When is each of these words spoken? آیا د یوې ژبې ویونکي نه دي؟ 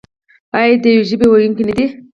آیا 0.57 0.75
د 0.83 0.85
یوې 0.95 1.03
ژبې 1.09 1.27
ویونکي 1.29 1.63
نه 1.69 1.73
دي؟ 1.77 1.85